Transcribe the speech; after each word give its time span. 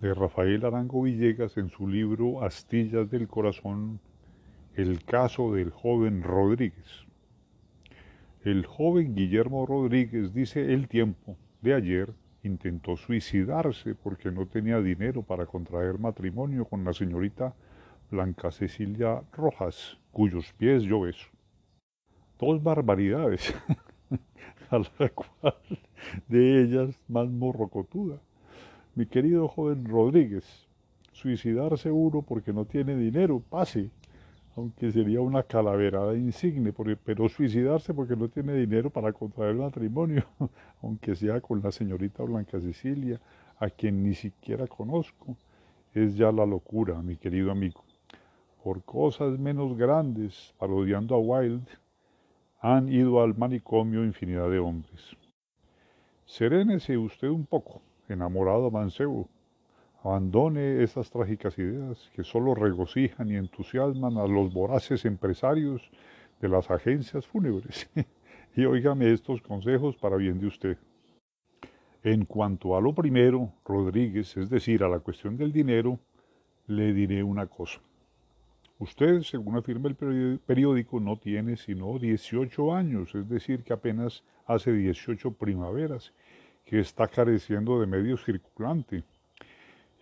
de 0.00 0.12
Rafael 0.12 0.64
Arango 0.64 1.02
Villegas 1.02 1.56
en 1.56 1.70
su 1.70 1.88
libro 1.88 2.44
Astillas 2.44 3.10
del 3.10 3.28
Corazón, 3.28 3.98
el 4.74 5.02
caso 5.04 5.54
del 5.54 5.70
joven 5.70 6.22
Rodríguez. 6.22 7.06
El 8.44 8.66
joven 8.66 9.14
Guillermo 9.14 9.64
Rodríguez, 9.64 10.34
dice 10.34 10.74
el 10.74 10.86
tiempo 10.88 11.36
de 11.62 11.74
ayer, 11.74 12.12
intentó 12.42 12.96
suicidarse 12.96 13.94
porque 13.94 14.30
no 14.30 14.46
tenía 14.46 14.80
dinero 14.80 15.22
para 15.22 15.46
contraer 15.46 15.98
matrimonio 15.98 16.66
con 16.66 16.84
la 16.84 16.92
señorita 16.92 17.54
Blanca 18.10 18.52
Cecilia 18.52 19.22
Rojas, 19.32 19.98
cuyos 20.12 20.52
pies 20.58 20.82
yo 20.82 21.00
beso. 21.00 21.28
Dos 22.38 22.62
barbaridades, 22.62 23.54
a 24.70 24.78
la 24.78 25.08
cual 25.08 25.56
de 26.28 26.62
ellas 26.62 27.00
más 27.08 27.28
morrocotuda. 27.28 28.20
Mi 28.96 29.04
querido 29.04 29.46
joven 29.46 29.84
Rodríguez, 29.84 30.66
suicidarse 31.12 31.90
uno 31.90 32.22
porque 32.22 32.54
no 32.54 32.64
tiene 32.64 32.96
dinero, 32.96 33.40
pase, 33.40 33.90
aunque 34.56 34.90
sería 34.90 35.20
una 35.20 35.42
calaverada 35.42 36.16
insigne, 36.16 36.72
pero 37.04 37.28
suicidarse 37.28 37.92
porque 37.92 38.16
no 38.16 38.30
tiene 38.30 38.54
dinero 38.54 38.88
para 38.88 39.12
contraer 39.12 39.54
matrimonio, 39.54 40.24
aunque 40.82 41.14
sea 41.14 41.42
con 41.42 41.60
la 41.62 41.72
señorita 41.72 42.22
Blanca 42.22 42.58
Cecilia, 42.58 43.20
a 43.58 43.68
quien 43.68 44.02
ni 44.02 44.14
siquiera 44.14 44.66
conozco, 44.66 45.36
es 45.92 46.16
ya 46.16 46.32
la 46.32 46.46
locura, 46.46 47.02
mi 47.02 47.18
querido 47.18 47.50
amigo. 47.50 47.84
Por 48.64 48.82
cosas 48.82 49.38
menos 49.38 49.76
grandes, 49.76 50.54
parodiando 50.56 51.16
a 51.16 51.18
Wilde, 51.18 51.70
han 52.62 52.88
ido 52.90 53.20
al 53.20 53.36
manicomio 53.36 54.02
infinidad 54.02 54.48
de 54.48 54.58
hombres. 54.58 55.14
Serénese 56.24 56.96
usted 56.96 57.28
un 57.28 57.44
poco, 57.44 57.82
enamorado 58.08 58.70
mancebo, 58.70 59.28
Abandone 60.06 60.84
esas 60.84 61.10
trágicas 61.10 61.58
ideas 61.58 62.12
que 62.14 62.22
solo 62.22 62.54
regocijan 62.54 63.28
y 63.28 63.34
entusiasman 63.34 64.18
a 64.18 64.26
los 64.28 64.54
voraces 64.54 65.04
empresarios 65.04 65.90
de 66.40 66.48
las 66.48 66.70
agencias 66.70 67.26
fúnebres. 67.26 67.90
y 68.56 68.64
óigame 68.66 69.12
estos 69.12 69.42
consejos 69.42 69.96
para 69.96 70.16
bien 70.16 70.38
de 70.38 70.46
usted. 70.46 70.78
En 72.04 72.24
cuanto 72.24 72.76
a 72.76 72.80
lo 72.80 72.94
primero, 72.94 73.52
Rodríguez, 73.64 74.36
es 74.36 74.48
decir, 74.48 74.84
a 74.84 74.88
la 74.88 75.00
cuestión 75.00 75.36
del 75.36 75.52
dinero, 75.52 75.98
le 76.68 76.92
diré 76.92 77.24
una 77.24 77.48
cosa. 77.48 77.80
Usted, 78.78 79.22
según 79.22 79.56
afirma 79.56 79.88
el 79.88 80.38
periódico, 80.38 81.00
no 81.00 81.16
tiene 81.16 81.56
sino 81.56 81.98
18 81.98 82.72
años, 82.72 83.12
es 83.16 83.28
decir, 83.28 83.64
que 83.64 83.72
apenas 83.72 84.22
hace 84.46 84.72
18 84.72 85.32
primaveras, 85.32 86.12
que 86.66 86.80
está 86.80 87.08
careciendo 87.08 87.80
de 87.80 87.86
medio 87.86 88.18
circulante 88.18 89.02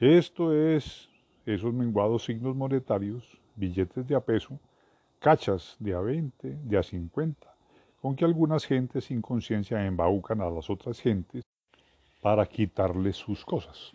esto 0.00 0.52
es 0.52 1.08
esos 1.46 1.72
menguados 1.72 2.24
signos 2.24 2.56
monetarios, 2.56 3.38
billetes 3.54 4.06
de 4.08 4.16
a 4.16 4.20
peso, 4.20 4.58
cachas 5.20 5.76
de 5.78 5.94
a 5.94 6.00
20, 6.00 6.58
de 6.64 6.76
a 6.76 6.82
50, 6.82 7.54
con 8.02 8.16
que 8.16 8.24
algunas 8.24 8.64
gentes 8.64 9.04
sin 9.04 9.22
conciencia 9.22 9.86
embaucan 9.86 10.40
a 10.40 10.50
las 10.50 10.68
otras 10.68 11.00
gentes 11.00 11.44
para 12.20 12.44
quitarles 12.44 13.16
sus 13.16 13.44
cosas. 13.44 13.92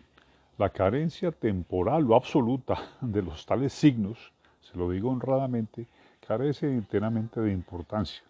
La 0.56 0.70
carencia 0.70 1.32
temporal 1.32 2.10
o 2.10 2.16
absoluta 2.16 2.96
de 3.02 3.20
los 3.20 3.44
tales 3.44 3.74
signos, 3.74 4.32
se 4.62 4.78
lo 4.78 4.90
digo 4.90 5.10
honradamente, 5.10 5.86
carece 6.26 6.66
enteramente 6.66 7.40
de 7.40 7.52
importancia. 7.52 8.22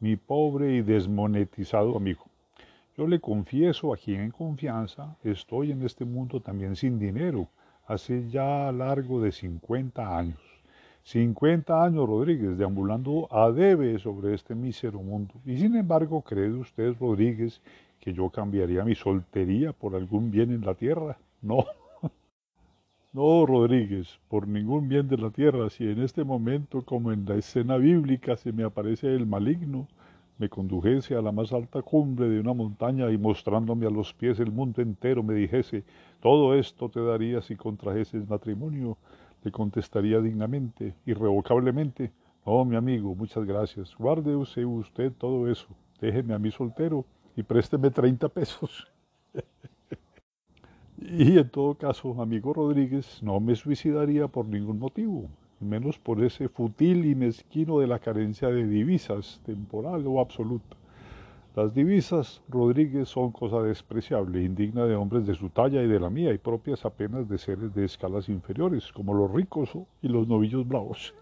Mi 0.00 0.16
pobre 0.16 0.72
y 0.76 0.82
desmonetizado 0.82 1.94
amigo, 1.94 2.24
yo 2.96 3.06
le 3.06 3.20
confieso 3.20 3.92
aquí 3.92 4.14
en 4.14 4.30
confianza, 4.30 5.16
estoy 5.24 5.72
en 5.72 5.82
este 5.82 6.04
mundo 6.04 6.40
también 6.40 6.76
sin 6.76 6.98
dinero, 6.98 7.48
hace 7.86 8.28
ya 8.28 8.70
largo 8.70 9.20
de 9.20 9.32
50 9.32 10.18
años. 10.18 10.38
50 11.04 11.84
años, 11.84 12.06
Rodríguez, 12.06 12.56
deambulando 12.56 13.28
a 13.30 13.50
debe 13.50 13.98
sobre 13.98 14.34
este 14.34 14.54
mísero 14.54 15.00
mundo. 15.00 15.34
Y 15.44 15.58
sin 15.58 15.74
embargo, 15.74 16.22
¿cree 16.22 16.50
usted, 16.50 16.94
Rodríguez, 17.00 17.60
que 17.98 18.12
yo 18.12 18.30
cambiaría 18.30 18.84
mi 18.84 18.94
soltería 18.94 19.72
por 19.72 19.96
algún 19.96 20.30
bien 20.30 20.52
en 20.52 20.64
la 20.64 20.74
tierra? 20.74 21.18
No. 21.40 21.64
No, 23.14 23.44
Rodríguez, 23.44 24.18
por 24.28 24.48
ningún 24.48 24.88
bien 24.88 25.06
de 25.06 25.18
la 25.18 25.28
tierra, 25.28 25.68
si 25.68 25.84
en 25.84 26.00
este 26.00 26.24
momento, 26.24 26.82
como 26.82 27.12
en 27.12 27.26
la 27.26 27.34
escena 27.34 27.76
bíblica, 27.76 28.38
se 28.38 28.52
me 28.52 28.64
aparece 28.64 29.14
el 29.14 29.26
maligno, 29.26 29.86
me 30.42 30.48
condujese 30.48 31.14
a 31.14 31.22
la 31.22 31.30
más 31.30 31.52
alta 31.52 31.82
cumbre 31.82 32.28
de 32.28 32.40
una 32.40 32.52
montaña 32.52 33.08
y 33.12 33.16
mostrándome 33.16 33.86
a 33.86 33.90
los 33.90 34.12
pies 34.12 34.40
el 34.40 34.50
mundo 34.50 34.82
entero 34.82 35.22
me 35.22 35.34
dijese, 35.34 35.84
todo 36.20 36.56
esto 36.56 36.88
te 36.88 37.00
daría 37.00 37.40
si 37.40 37.54
contrajeses 37.54 38.28
matrimonio, 38.28 38.98
le 39.44 39.52
contestaría 39.52 40.20
dignamente, 40.20 40.94
irrevocablemente, 41.06 42.10
no, 42.44 42.64
mi 42.64 42.74
amigo, 42.74 43.14
muchas 43.14 43.44
gracias, 43.44 43.94
guarde 43.96 44.34
usted 44.34 45.12
todo 45.12 45.48
eso, 45.48 45.68
déjeme 46.00 46.34
a 46.34 46.40
mí 46.40 46.50
soltero 46.50 47.04
y 47.36 47.44
présteme 47.44 47.92
30 47.92 48.28
pesos. 48.28 48.88
y 50.98 51.38
en 51.38 51.48
todo 51.50 51.76
caso, 51.76 52.20
amigo 52.20 52.52
Rodríguez, 52.52 53.22
no 53.22 53.38
me 53.38 53.54
suicidaría 53.54 54.26
por 54.26 54.46
ningún 54.46 54.80
motivo 54.80 55.28
menos 55.62 55.98
por 55.98 56.22
ese 56.22 56.48
futil 56.48 57.04
y 57.04 57.14
mezquino 57.14 57.78
de 57.78 57.86
la 57.86 57.98
carencia 57.98 58.48
de 58.48 58.66
divisas, 58.66 59.40
temporal 59.44 60.06
o 60.06 60.20
absoluta. 60.20 60.76
Las 61.54 61.74
divisas, 61.74 62.42
Rodríguez, 62.48 63.10
son 63.10 63.30
cosa 63.30 63.62
despreciable, 63.62 64.42
indigna 64.42 64.86
de 64.86 64.96
hombres 64.96 65.26
de 65.26 65.34
su 65.34 65.50
talla 65.50 65.82
y 65.82 65.86
de 65.86 66.00
la 66.00 66.08
mía, 66.08 66.32
y 66.32 66.38
propias 66.38 66.86
apenas 66.86 67.28
de 67.28 67.36
seres 67.36 67.74
de 67.74 67.84
escalas 67.84 68.30
inferiores, 68.30 68.90
como 68.90 69.12
los 69.12 69.30
ricos 69.30 69.70
y 70.00 70.08
los 70.08 70.26
novillos 70.26 70.66
bravos. 70.66 71.14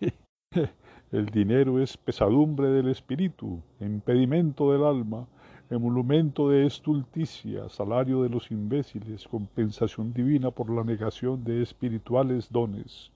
El 1.12 1.26
dinero 1.26 1.80
es 1.80 1.96
pesadumbre 1.96 2.68
del 2.68 2.88
espíritu, 2.88 3.60
impedimento 3.80 4.72
del 4.72 4.84
alma, 4.84 5.26
emolumento 5.70 6.48
de 6.48 6.66
estulticia, 6.66 7.68
salario 7.68 8.22
de 8.22 8.28
los 8.28 8.50
imbéciles, 8.52 9.26
compensación 9.26 10.12
divina 10.12 10.52
por 10.52 10.70
la 10.70 10.84
negación 10.84 11.42
de 11.42 11.62
espirituales 11.62 12.50
dones. 12.50 13.10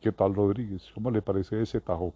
¿Qué 0.00 0.12
tal 0.12 0.32
Rodríguez? 0.32 0.88
¿Cómo 0.94 1.10
le 1.10 1.22
parece 1.22 1.60
ese 1.60 1.80
tajo? 1.80 2.14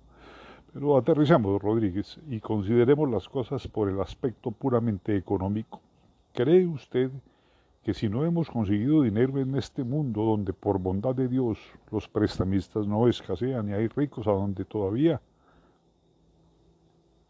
Pero 0.72 0.96
aterricemos, 0.96 1.60
Rodríguez, 1.60 2.20
y 2.28 2.38
consideremos 2.38 3.10
las 3.10 3.28
cosas 3.28 3.66
por 3.66 3.88
el 3.88 4.00
aspecto 4.00 4.52
puramente 4.52 5.16
económico. 5.16 5.80
¿Cree 6.32 6.64
usted 6.64 7.10
que 7.82 7.92
si 7.92 8.08
no 8.08 8.24
hemos 8.24 8.48
conseguido 8.48 9.02
dinero 9.02 9.40
en 9.40 9.56
este 9.56 9.82
mundo 9.82 10.22
donde 10.22 10.52
por 10.52 10.78
bondad 10.78 11.16
de 11.16 11.26
Dios 11.26 11.58
los 11.90 12.06
prestamistas 12.08 12.86
no 12.86 13.08
escasean 13.08 13.68
y 13.68 13.72
hay 13.72 13.88
ricos 13.88 14.28
a 14.28 14.32
donde 14.32 14.64
todavía, 14.64 15.20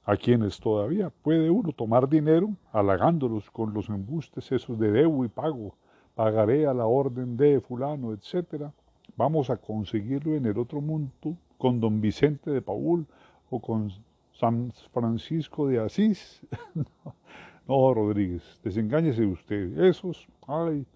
a 0.04 0.16
quienes 0.18 0.60
todavía 0.60 1.08
puede 1.22 1.48
uno 1.48 1.72
tomar 1.72 2.06
dinero 2.10 2.50
halagándolos 2.72 3.50
con 3.50 3.72
los 3.72 3.88
embustes 3.88 4.52
esos 4.52 4.78
de 4.78 4.92
debo 4.92 5.24
y 5.24 5.28
pago, 5.28 5.74
pagaré 6.14 6.66
a 6.66 6.74
la 6.74 6.84
orden 6.84 7.38
de 7.38 7.58
fulano, 7.60 8.12
etcétera, 8.12 8.70
vamos 9.16 9.50
a 9.50 9.56
conseguirlo 9.56 10.34
en 10.34 10.46
el 10.46 10.58
otro 10.58 10.80
mundo 10.80 11.36
con 11.58 11.80
don 11.80 12.00
Vicente 12.00 12.50
de 12.50 12.62
Paul 12.62 13.06
o 13.50 13.60
con 13.60 13.92
San 14.32 14.72
Francisco 14.92 15.68
de 15.68 15.78
Asís. 15.78 16.40
no, 17.68 17.94
Rodríguez, 17.94 18.42
desengáñese 18.64 19.24
usted. 19.26 19.78
Esos, 19.78 20.26
ay, 20.46 20.86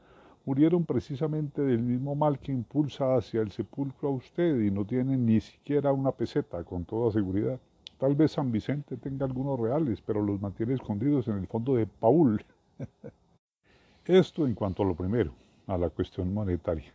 murieron 0.44 0.84
precisamente 0.84 1.62
del 1.62 1.82
mismo 1.82 2.14
mal 2.14 2.38
que 2.38 2.52
impulsa 2.52 3.16
hacia 3.16 3.42
el 3.42 3.52
sepulcro 3.52 4.08
a 4.08 4.12
usted 4.12 4.60
y 4.60 4.70
no 4.70 4.84
tienen 4.84 5.26
ni 5.26 5.40
siquiera 5.40 5.92
una 5.92 6.12
peseta, 6.12 6.64
con 6.64 6.84
toda 6.84 7.12
seguridad. 7.12 7.60
Tal 7.98 8.14
vez 8.14 8.32
San 8.32 8.52
Vicente 8.52 8.96
tenga 8.96 9.24
algunos 9.24 9.58
reales, 9.58 10.02
pero 10.02 10.22
los 10.22 10.40
mantiene 10.40 10.74
escondidos 10.74 11.28
en 11.28 11.38
el 11.38 11.46
fondo 11.46 11.74
de 11.74 11.86
Paul. 11.86 12.44
Esto 14.04 14.46
en 14.46 14.54
cuanto 14.54 14.82
a 14.82 14.86
lo 14.86 14.94
primero, 14.94 15.32
a 15.66 15.78
la 15.78 15.90
cuestión 15.90 16.32
monetaria 16.32 16.92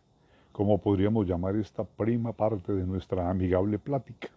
como 0.52 0.78
podríamos 0.78 1.28
llamar 1.28 1.56
esta 1.56 1.84
prima 1.84 2.34
parte 2.34 2.74
de 2.74 2.86
nuestra 2.86 3.30
amigable 3.30 3.80
plática. 3.80 4.30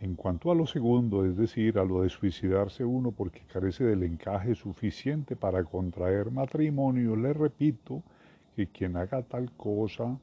En 0.00 0.16
cuanto 0.16 0.50
a 0.50 0.54
lo 0.54 0.66
segundo, 0.66 1.24
es 1.24 1.36
decir, 1.36 1.78
a 1.78 1.84
lo 1.84 2.02
de 2.02 2.10
suicidarse 2.10 2.84
uno 2.84 3.10
porque 3.10 3.40
carece 3.50 3.84
del 3.84 4.02
encaje 4.02 4.54
suficiente 4.54 5.34
para 5.34 5.64
contraer 5.64 6.30
matrimonio, 6.30 7.16
le 7.16 7.32
repito 7.32 8.02
que 8.54 8.66
quien 8.66 8.96
haga 8.96 9.22
tal 9.22 9.50
cosa 9.52 10.18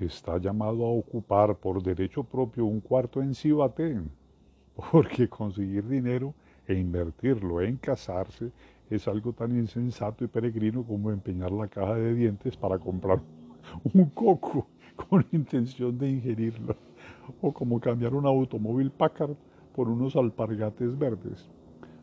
está 0.00 0.38
llamado 0.38 0.86
a 0.86 0.90
ocupar 0.90 1.56
por 1.56 1.82
derecho 1.82 2.24
propio 2.24 2.64
un 2.64 2.80
cuarto 2.80 3.20
en 3.20 3.34
Cibaté, 3.34 4.00
porque 4.90 5.28
conseguir 5.28 5.86
dinero 5.86 6.34
e 6.66 6.74
invertirlo 6.74 7.60
en 7.60 7.76
casarse 7.76 8.50
es 8.88 9.06
algo 9.08 9.32
tan 9.32 9.56
insensato 9.56 10.24
y 10.24 10.28
peregrino 10.28 10.84
como 10.84 11.10
empeñar 11.10 11.50
la 11.50 11.68
caja 11.68 11.96
de 11.96 12.14
dientes 12.14 12.56
para 12.56 12.78
comprar 12.78 13.20
un 13.92 14.06
coco 14.10 14.66
con 15.08 15.26
intención 15.32 15.98
de 15.98 16.10
ingerirlo, 16.10 16.76
o 17.40 17.52
como 17.52 17.80
cambiar 17.80 18.14
un 18.14 18.26
automóvil 18.26 18.90
Packard 18.90 19.34
por 19.74 19.88
unos 19.88 20.16
alpargates 20.16 20.98
verdes. 20.98 21.50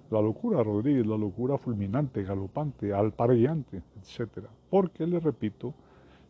La 0.10 0.22
locura, 0.22 0.64
Rodríguez, 0.64 1.06
la 1.06 1.18
locura 1.18 1.58
fulminante, 1.58 2.24
galopante, 2.24 2.94
alpareante, 2.94 3.84
etc. 4.02 4.48
Porque, 4.70 5.06
le 5.06 5.20
repito, 5.20 5.76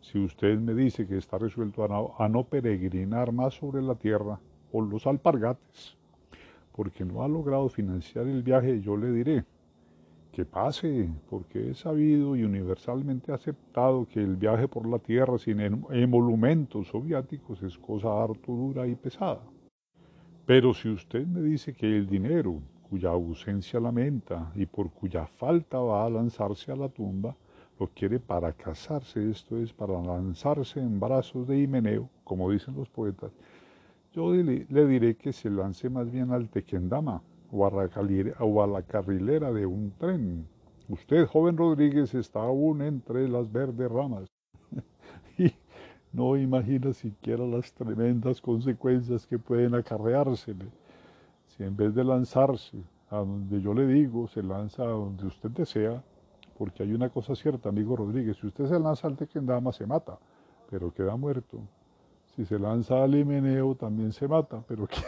si 0.01 0.19
usted 0.19 0.57
me 0.59 0.73
dice 0.73 1.07
que 1.07 1.17
está 1.17 1.37
resuelto 1.37 1.83
a 2.17 2.27
no, 2.27 2.43
peregrinar 2.43 3.31
más 3.31 3.53
sobre 3.53 3.81
la 3.81 3.95
tierra 3.95 4.39
o 4.73 4.81
los 4.81 5.07
alpargates, 5.07 5.97
porque 6.73 7.05
no 7.05 7.23
ha 7.23 7.27
logrado 7.27 7.69
financiar 7.69 8.27
el 8.27 8.43
viaje, 8.43 8.81
yo 8.81 8.97
le 8.97 9.11
diré 9.11 9.45
que 10.31 10.45
pase, 10.45 11.09
porque 11.29 11.71
he 11.71 11.73
sabido 11.73 12.35
y 12.35 12.43
universalmente 12.43 13.31
aceptado 13.31 14.07
que 14.07 14.19
el 14.19 14.35
viaje 14.35 14.67
por 14.67 14.87
la 14.87 14.99
tierra 14.99 15.37
sin 15.37 15.59
em-, 15.59 15.83
emolumentos 15.91 16.87
soviéticos 16.87 17.61
es 17.63 17.77
cosa 17.77 18.23
harto 18.23 18.51
dura 18.51 18.87
y 18.87 18.95
pesada. 18.95 19.41
Pero 20.45 20.73
si 20.73 20.89
usted 20.89 21.25
me 21.25 21.41
dice 21.41 21.73
que 21.73 21.85
el 21.85 22.07
dinero, 22.07 22.61
cuya 22.89 23.09
ausencia 23.09 23.79
lamenta 23.79 24.51
y 24.55 24.65
por 24.65 24.89
cuya 24.91 25.27
falta 25.27 25.79
va 25.79 26.05
a 26.05 26.09
lanzarse 26.09 26.71
a 26.71 26.75
la 26.75 26.89
tumba, 26.89 27.35
lo 27.79 27.87
quiere 27.87 28.19
para 28.19 28.51
casarse, 28.53 29.29
esto 29.29 29.57
es, 29.57 29.71
para 29.71 30.01
lanzarse 30.01 30.79
en 30.79 30.99
brazos 30.99 31.47
de 31.47 31.59
Himeneo, 31.59 32.09
como 32.23 32.51
dicen 32.51 32.75
los 32.75 32.89
poetas, 32.89 33.31
yo 34.11 34.33
le 34.33 34.87
diré 34.87 35.15
que 35.15 35.31
se 35.31 35.49
lance 35.49 35.89
más 35.89 36.11
bien 36.11 36.31
al 36.31 36.49
Tequendama 36.49 37.21
o 37.51 37.65
a, 37.65 38.67
la, 38.67 38.81
carrilera 38.83 39.51
de 39.51 39.65
un 39.65 39.91
tren. 39.97 40.47
Usted, 40.87 41.27
joven 41.27 41.57
Rodríguez, 41.57 42.13
está 42.13 42.41
aún 42.41 42.81
entre 42.81 43.27
las 43.27 43.51
verdes 43.51 43.91
ramas 43.91 44.29
y 45.37 45.51
no 46.11 46.37
imagina 46.37 46.93
siquiera 46.93 47.45
las 47.45 47.73
tremendas 47.73 48.41
consecuencias 48.41 49.27
que 49.27 49.37
pueden 49.37 49.75
acarreársele 49.75 50.65
si 51.59 51.63
en 51.63 51.75
vez 51.75 51.93
de 51.93 52.03
lanzarse 52.03 52.77
a 53.09 53.17
donde 53.17 53.61
yo 53.61 53.73
le 53.73 53.87
digo, 53.87 54.27
se 54.27 54.43
lanza 54.43 54.83
a 54.83 54.87
donde 54.87 55.25
usted 55.25 55.49
desea, 55.49 56.01
porque 56.57 56.83
hay 56.83 56.93
una 56.93 57.09
cosa 57.09 57.35
cierta, 57.35 57.69
amigo 57.69 57.95
Rodríguez, 57.95 58.37
si 58.37 58.47
usted 58.47 58.67
se 58.67 58.79
lanza 58.79 59.07
al 59.07 59.17
Tequendama 59.17 59.71
se 59.71 59.85
mata, 59.85 60.17
pero 60.69 60.93
queda 60.93 61.15
muerto. 61.15 61.59
Si 62.35 62.45
se 62.45 62.59
lanza 62.59 63.03
al 63.03 63.15
Himeneo 63.15 63.75
también 63.75 64.13
se 64.13 64.27
mata, 64.27 64.63
pero 64.67 64.87
queda, 64.87 65.03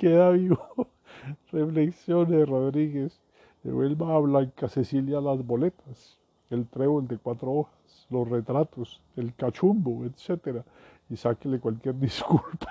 vivo. 0.00 0.88
Reflexiones, 1.52 2.48
Rodríguez. 2.48 3.20
Vuelva 3.64 4.14
a 4.14 4.18
Blanca 4.20 4.68
Cecilia 4.68 5.20
las 5.20 5.44
boletas, 5.44 6.18
el 6.48 6.66
trébol 6.66 7.06
de 7.06 7.18
cuatro 7.18 7.52
hojas, 7.52 8.06
los 8.08 8.28
retratos, 8.28 9.02
el 9.16 9.34
cachumbo, 9.34 10.06
etcétera, 10.06 10.64
y 11.10 11.16
sáquele 11.16 11.58
cualquier 11.58 11.94
disculpa 11.98 12.68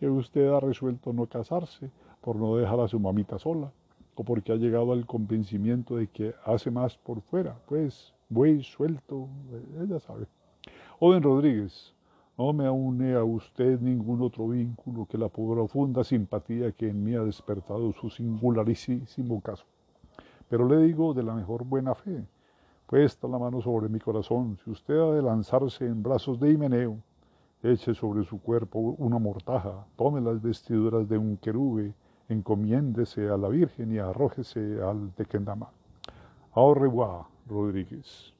que 0.00 0.08
usted 0.08 0.48
ha 0.48 0.58
resuelto 0.58 1.12
no 1.12 1.26
casarse 1.26 1.90
por 2.20 2.36
no 2.36 2.56
dejar 2.56 2.80
a 2.80 2.88
su 2.88 2.98
mamita 2.98 3.38
sola 3.38 3.70
o 4.14 4.24
porque 4.24 4.52
ha 4.52 4.56
llegado 4.56 4.92
al 4.92 5.06
convencimiento 5.06 5.96
de 5.96 6.08
que 6.08 6.34
hace 6.44 6.70
más 6.70 6.96
por 6.96 7.20
fuera, 7.20 7.56
pues, 7.66 8.12
buey 8.28 8.62
suelto, 8.62 9.28
ella 9.80 10.00
sabe. 10.00 10.26
Oden 10.98 11.22
Rodríguez, 11.22 11.94
no 12.38 12.52
me 12.52 12.68
une 12.68 13.14
a 13.14 13.24
usted 13.24 13.80
ningún 13.80 14.22
otro 14.22 14.48
vínculo 14.48 15.06
que 15.06 15.18
la 15.18 15.28
profunda 15.28 16.02
simpatía 16.02 16.72
que 16.72 16.88
en 16.88 17.04
mí 17.04 17.14
ha 17.14 17.22
despertado 17.22 17.92
su 17.92 18.08
singularísimo 18.08 19.40
caso. 19.40 19.64
Pero 20.48 20.66
le 20.66 20.78
digo 20.78 21.14
de 21.14 21.22
la 21.22 21.34
mejor 21.34 21.64
buena 21.64 21.94
fe, 21.94 22.24
puesta 22.86 23.28
la 23.28 23.38
mano 23.38 23.60
sobre 23.60 23.88
mi 23.88 23.98
corazón, 23.98 24.58
si 24.64 24.70
usted 24.70 24.98
ha 24.98 25.12
de 25.12 25.22
lanzarse 25.22 25.86
en 25.86 26.02
brazos 26.02 26.40
de 26.40 26.52
Himeneo, 26.52 26.98
eche 27.62 27.94
sobre 27.94 28.24
su 28.24 28.40
cuerpo 28.40 28.78
una 28.98 29.18
mortaja, 29.18 29.86
tome 29.96 30.20
las 30.20 30.40
vestiduras 30.42 31.08
de 31.08 31.18
un 31.18 31.36
querube, 31.36 31.94
encomiéndese 32.28 33.28
a 33.28 33.36
la 33.36 33.48
Virgen 33.48 33.92
y 33.92 33.98
arrójese 33.98 34.82
al 34.82 35.12
Tequendama. 35.12 35.68
Au 36.54 36.74
revoir, 36.74 37.24
Rodríguez. 37.46 38.34